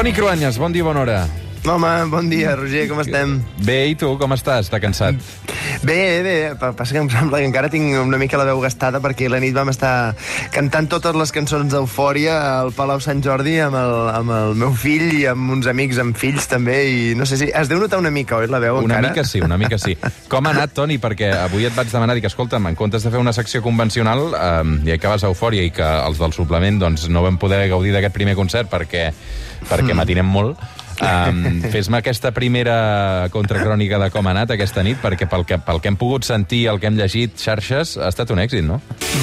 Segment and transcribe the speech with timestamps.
[0.00, 1.16] Toni Cruanyes, bon dia, bona hora.
[1.68, 3.34] Home, bon dia, Roger, com estem?
[3.60, 4.70] Bé, i tu, com estàs?
[4.72, 5.18] T'ha cansat?
[5.82, 8.98] Bé, bé, pa- passa que em sembla que encara tinc una mica la veu gastada
[9.00, 10.12] perquè la nit vam estar
[10.52, 15.06] cantant totes les cançons d'Eufòria al Palau Sant Jordi amb el, amb el meu fill
[15.16, 17.48] i amb uns amics amb fills també i no sé si...
[17.48, 19.08] Es deu notar una mica, oi, la veu Una encara?
[19.08, 19.96] mica sí, una mica sí.
[20.28, 20.98] Com ha anat, Toni?
[21.00, 24.92] Perquè avui et vaig demanar, dic, escolta'm, en comptes de fer una secció convencional, eh,
[24.92, 27.96] i que vas a Eufòria i que els del suplement doncs, no vam poder gaudir
[27.96, 29.08] d'aquest primer concert perquè,
[29.72, 30.60] perquè matinem molt,
[31.00, 35.80] Um, Fes-me aquesta primera contracrònica de com ha anat aquesta nit, perquè pel que, pel
[35.80, 38.80] que hem pogut sentir, el que hem llegit, xarxes, ha estat un èxit, no?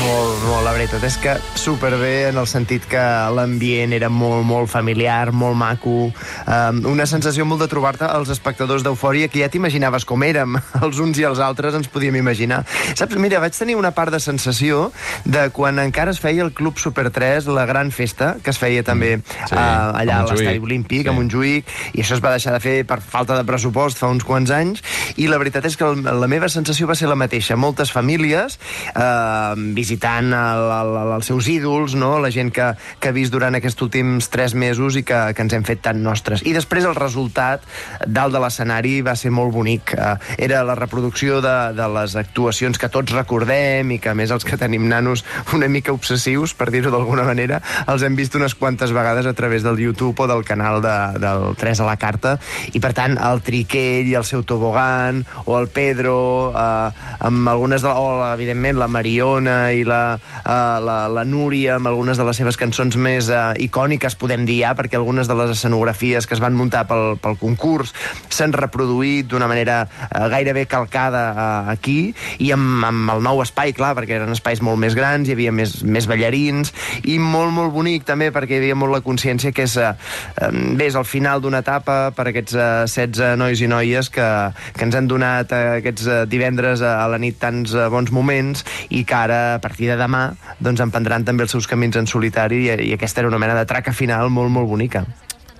[0.00, 3.02] Molt, molt, la veritat és que superbé en el sentit que
[3.36, 8.82] l'ambient era molt, molt familiar, molt maco, um, una sensació molt de trobar-te als espectadors
[8.86, 12.64] d'Eufòria que ja t'imaginaves com érem, els uns i els altres ens podíem imaginar.
[12.98, 14.88] Saps, mira, vaig tenir una part de sensació
[15.24, 18.82] de quan encara es feia el Club Super 3, la gran festa, que es feia
[18.82, 21.08] també sí, uh, allà a l'estadi olímpic, Sí.
[21.08, 21.59] a Montjuïc,
[21.94, 24.82] i això es va deixar de fer per falta de pressupost fa uns quants anys,
[25.16, 27.58] i la veritat és que la meva sensació va ser la mateixa.
[27.60, 28.58] Moltes famílies
[28.94, 32.16] eh, visitant el, el, el, els seus ídols, no?
[32.22, 35.56] la gent que, que ha vist durant aquests últims tres mesos i que, que ens
[35.56, 36.44] hem fet tan nostres.
[36.46, 37.66] I després el resultat
[38.06, 39.94] dalt de l'escenari va ser molt bonic.
[39.94, 40.14] Eh,
[40.48, 44.58] era la reproducció de, de les actuacions que tots recordem i que més els que
[44.60, 45.24] tenim nanos
[45.56, 49.64] una mica obsessius, per dir-ho d'alguna manera, els hem vist unes quantes vegades a través
[49.66, 52.36] del YouTube o del canal de, del 3 a la carta.
[52.72, 56.90] I per tant el Triquell i el seu tobogan o el Pedro eh,
[57.26, 60.02] amb algunes de, o la, evidentment la Mariona i la,
[60.40, 64.60] eh, la, la Núria amb algunes de les seves cançons més eh, icòniques podem dir
[64.62, 67.94] ja perquè algunes de les escenografies que es van muntar pel, pel concurs
[68.30, 71.98] s'han reproduït d'una manera eh, gairebé calcada eh, aquí
[72.38, 75.52] i amb, amb el nou espai, clar, perquè eren espais molt més grans, hi havia
[75.54, 76.72] més, més ballarins
[77.04, 79.92] i molt, molt bonic també perquè hi havia molt la consciència que és, eh,
[80.40, 84.28] eh, bé, és el final d'una etapa per aquests eh, 16 nois i noies que,
[84.76, 88.64] que ens han donat eh, aquests eh, divendres a la nit tants eh, bons moments
[88.90, 90.26] i que ara, a partir de demà,
[90.60, 93.66] doncs emprendran també els seus camins en solitari i, i aquesta era una mena de
[93.68, 95.06] traca final molt, molt bonica.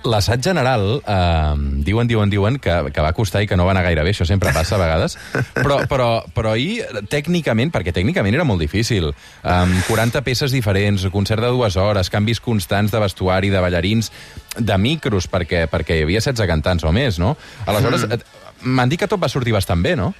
[0.07, 3.83] L'assaig general, eh, diuen, diuen, diuen que, que va costar i que no va anar
[3.85, 5.17] gaire bé, això sempre passa a vegades,
[5.53, 6.81] però, però, però ahir,
[7.11, 12.41] tècnicament, perquè tècnicament era molt difícil, um, 40 peces diferents, concert de dues hores, canvis
[12.41, 14.11] constants de vestuari, de ballarins,
[14.57, 17.35] de micros, perquè, perquè hi havia 16 cantants o més, no?
[17.69, 18.67] Aleshores, mm.
[18.73, 20.11] m'han dit que tot va sortir bastant bé, no?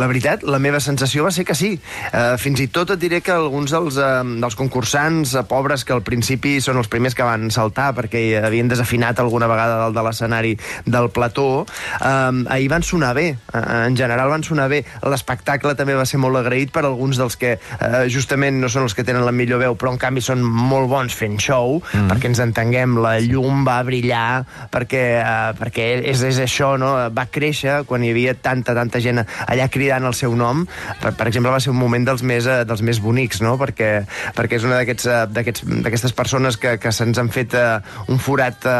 [0.00, 1.74] La veritat, la meva sensació va ser que sí.
[2.12, 5.94] Uh, fins i tot et diré que alguns dels, uh, dels concursants uh, pobres que
[5.94, 10.04] al principi són els primers que van saltar perquè havien desafinat alguna vegada dalt de
[10.06, 10.54] l'escenari
[10.86, 13.32] del plató, uh, ahir van sonar bé.
[13.52, 14.82] Uh, en general van sonar bé.
[15.02, 18.96] L'espectacle també va ser molt agraït per alguns dels que uh, justament no són els
[18.96, 22.08] que tenen la millor veu, però en canvi són molt bons fent show, mm.
[22.12, 26.94] perquè ens entenguem, la llum va brillar, perquè, uh, perquè és, és això, no?
[27.14, 30.64] va créixer quan hi havia tanta, tanta gent allà cridant el seu nom.
[31.00, 33.56] Per, per exemple, va ser un moment dels més, eh, dels més bonics, no?
[33.60, 33.90] perquè,
[34.36, 38.72] perquè és una eh, d'aquestes persones que, que se'ns han fet eh, un forat eh,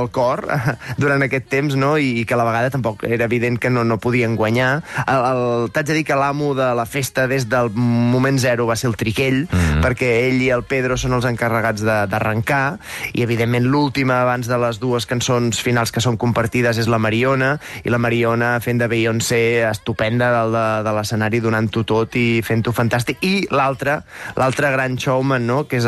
[0.00, 1.96] al cor eh, durant aquest temps no?
[1.98, 4.80] I, i que a la vegada tampoc era evident que no, no podien guanyar.
[5.06, 8.96] T'haig de dir que l'amo de la festa des del moment zero va ser el
[8.96, 9.82] Triquell, mm -hmm.
[9.84, 12.78] perquè ell i el Pedro són els encarregats de- d'arrencar,
[13.12, 17.58] i evidentment l'última abans de les dues cançons finals que són compartides és la Mariona,
[17.84, 22.72] i la Mariona fent de Beyoncé estupenda dalt de, de l'escenari donant-ho tot i fent-ho
[22.76, 23.18] fantàstic.
[23.26, 23.98] I l'altre,
[24.38, 25.86] l'altre gran showman, no?, que és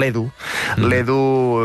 [0.00, 0.26] l'Edu.
[0.76, 0.90] Mm.
[0.90, 1.18] L'Edu,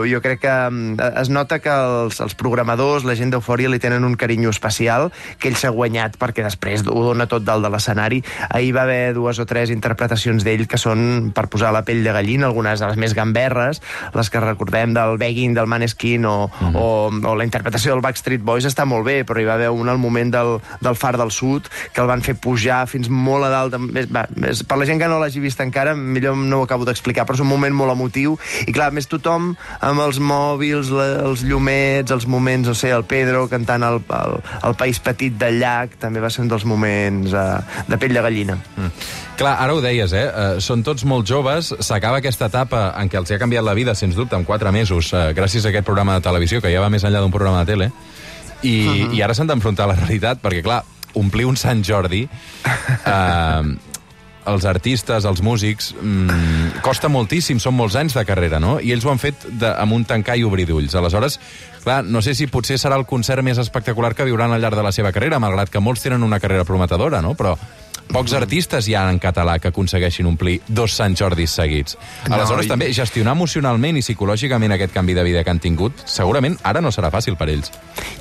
[0.10, 4.06] jo crec que mm, es nota que els, els programadors, la gent d'Eufòria, li tenen
[4.06, 8.22] un carinyo especial, que ell s'ha guanyat perquè després ho dona tot dalt de l'escenari.
[8.50, 12.14] Ahir va haver dues o tres interpretacions d'ell que són per posar la pell de
[12.16, 13.82] gallina, algunes de les més gamberres,
[14.14, 18.44] les que recordem del Begging, del Maneskin o, mm o, o la interpretació del Backstreet
[18.44, 21.32] Boys està molt bé, però hi va haver un al moment del, del Far del
[21.32, 23.74] Sud que el van fer pujar fins molt a dalt.
[23.74, 26.86] de- Va, és, per la gent que no l'hagi vist encara, millor no ho acabo
[26.86, 28.38] d'explicar, però és un moment molt emotiu.
[28.68, 33.06] I clar, més tothom amb els mòbils, la, els llumets, els moments, no sé, el
[33.08, 37.34] Pedro cantant el, el, el País Petit del llac, també va ser un dels moments
[37.34, 38.58] uh, de pell de gallina.
[38.76, 38.91] Mm.
[39.40, 40.26] Clar, ara ho deies, eh?
[40.28, 43.74] Uh, són tots molt joves, s'acaba aquesta etapa en què els hi ha canviat la
[43.76, 46.84] vida, sens dubte, en quatre mesos, uh, gràcies a aquest programa de televisió, que ja
[46.84, 47.91] va més enllà d'un programa de tele,
[48.64, 49.14] i, uh -huh.
[49.16, 50.84] i ara s'han d'enfrontar a la realitat, perquè, clar,
[51.16, 52.26] omplir un Sant Jordi...
[53.06, 53.76] Uh,
[54.46, 58.78] els artistes, els músics, mmm, costa moltíssim, són molts anys de carrera, no?
[58.78, 60.94] I ells ho han fet de, amb un tancar i obrir d'ulls.
[60.96, 61.40] Aleshores,
[61.84, 64.85] clar, no sé si potser serà el concert més espectacular que viuran al llarg de
[64.85, 67.34] la seva carrera, malgrat que molts tenen una carrera prometedora, no?
[67.34, 67.56] Però
[68.11, 71.97] Pocs artistes hi ha en català que aconsegueixin omplir dos Sant Jordis seguits.
[72.29, 76.03] No, Aleshores, i- també, gestionar emocionalment i psicològicament aquest canvi de vida que han tingut,
[76.05, 77.72] segurament ara no serà fàcil per ells.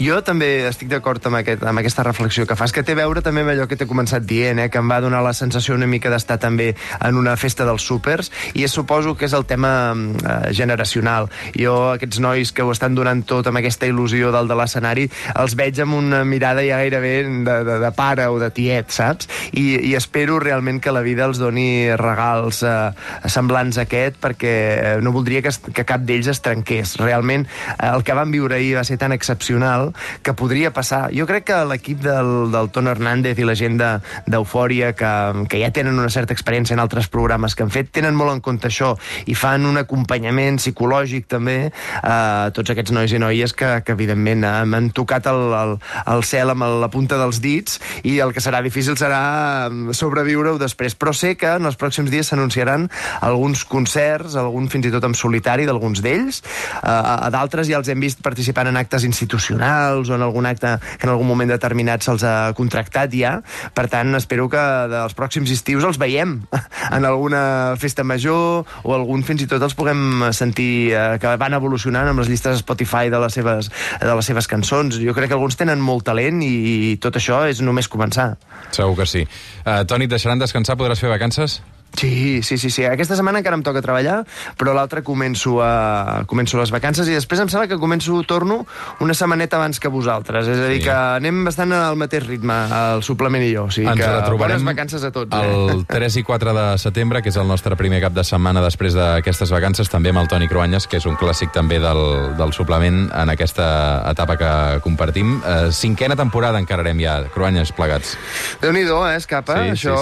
[0.01, 3.23] Jo també estic d'acord amb, aquest, amb aquesta reflexió que fas, que té a veure
[3.23, 5.87] també amb allò que t'he començat dient, eh, que em va donar la sensació una
[5.87, 10.53] mica d'estar també en una festa dels súpers, i suposo que és el tema eh,
[10.53, 11.29] generacional.
[11.55, 15.55] Jo, aquests nois que ho estan donant tot amb aquesta il·lusió del de l'escenari, els
[15.55, 17.15] veig amb una mirada ja gairebé
[17.45, 19.29] de, de, de pare o de tiet, saps?
[19.53, 22.93] I, I espero realment que la vida els doni regals eh,
[23.31, 26.97] semblants a aquest, perquè no voldria que, es, que cap d'ells es trenqués.
[27.01, 27.47] Realment,
[27.79, 29.93] eh, el que van viure ahir va ser tan excepcional
[30.23, 31.09] que podria passar.
[31.15, 35.13] Jo crec que l'equip del, del Ton Hernández i la gent de- d'Eufòria, que,
[35.49, 38.41] que ja tenen una certa experiència en altres programes que han fet, tenen molt en
[38.45, 38.95] compte això
[39.27, 41.71] i fan un acompanyament psicològic també
[42.03, 45.75] a tots aquests nois i noies que, que evidentment han, han tocat el, el,
[46.15, 49.64] el cel amb la punta dels dits i el que serà difícil serà
[49.97, 50.97] sobreviure-ho després.
[50.99, 52.89] Però sé que en els pròxims dies s'anunciaran
[53.25, 56.43] alguns concerts, algun fins i tot en solitari d'alguns d'ells.
[56.83, 60.77] Uh, a d'altres ja els hem vist participant en actes institucionals o en algun acte
[60.99, 63.39] que en algun moment determinat se'ls ha contractat ja.
[63.75, 66.37] Per tant, espero que dels pròxims estius els veiem
[66.97, 71.57] en alguna festa major o algun fins i tot els puguem sentir eh, que van
[71.57, 73.71] evolucionant amb les llistes Spotify de les seves,
[74.01, 75.01] de les seves cançons.
[75.01, 78.35] Jo crec que alguns tenen molt talent i tot això és només començar.
[78.75, 79.25] Segur que sí.
[79.63, 80.77] Uh, Toni, et deixaran descansar?
[80.81, 81.61] Podràs fer vacances?
[81.97, 82.85] Sí, sí, sí, sí.
[82.85, 84.25] Aquesta setmana encara em toca treballar,
[84.59, 86.25] però l'altra començo, a...
[86.27, 88.65] començo les vacances i després em sembla que començo, torno
[89.01, 90.49] una setmaneta abans que vosaltres.
[90.49, 90.89] És a dir, Sí.
[90.89, 92.55] que anem bastant al mateix ritme,
[92.95, 93.67] el suplement i jo.
[93.69, 95.31] O sigui Ens que retrobarem vacances a tots.
[95.37, 95.71] Eh?
[95.75, 98.95] el 3 i 4 de setembre, que és el nostre primer cap de setmana després
[98.99, 103.05] d'aquestes vacances, també amb el Toni Cruanyes, que és un clàssic també del, del suplement
[103.15, 104.51] en aquesta etapa que
[104.83, 105.39] compartim.
[105.47, 108.17] Eh, cinquena temporada encararem ja, Cruanyes plegats.
[108.61, 109.61] Déu-n'hi-do, eh, escapa.
[109.63, 109.97] Sí, sí, Això...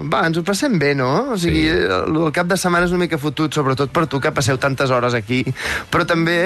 [0.00, 0.08] sí.
[0.08, 1.33] Va, ens ho passem bé, no?
[1.34, 1.68] O sigui, Sí.
[1.68, 4.90] el, el cap de setmana és una mica fotut, sobretot per tu, que passeu tantes
[4.94, 5.42] hores aquí.
[5.90, 6.36] Però també,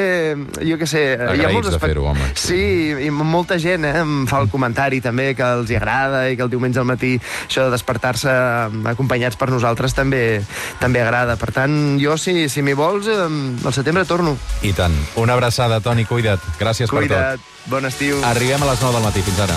[0.64, 1.02] jo què sé...
[1.12, 2.30] hi ha Agraïts molts de fer-ho, home.
[2.38, 2.60] Sí,
[3.04, 6.46] i molta gent eh, em fa el comentari també que els hi agrada i que
[6.46, 7.14] el diumenge al matí
[7.46, 8.32] això de despertar-se
[8.94, 10.40] acompanyats per nosaltres també
[10.80, 11.36] també agrada.
[11.36, 13.18] Per tant, jo, si, si m'hi vols, eh,
[13.68, 14.36] al setembre torno.
[14.62, 14.94] I tant.
[15.20, 16.40] Una abraçada, Toni, cuida't.
[16.58, 18.16] Gràcies per Cuida't, bon estiu.
[18.22, 18.30] tot.
[18.32, 19.22] Arribem a les 9 del matí.
[19.28, 19.54] Fins ara.